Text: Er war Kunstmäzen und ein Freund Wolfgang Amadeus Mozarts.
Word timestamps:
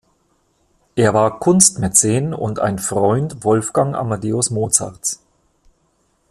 Er 0.95 1.13
war 1.13 1.37
Kunstmäzen 1.37 2.33
und 2.33 2.57
ein 2.57 2.79
Freund 2.79 3.43
Wolfgang 3.43 3.95
Amadeus 3.95 4.49
Mozarts. 4.49 5.21